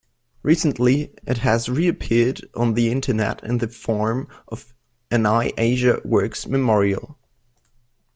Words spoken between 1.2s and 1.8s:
it has